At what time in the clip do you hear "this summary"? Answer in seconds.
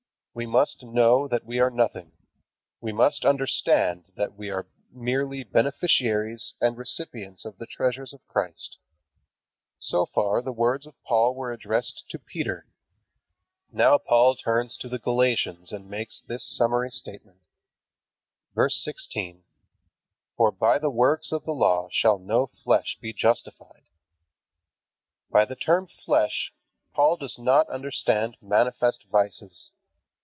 16.21-16.91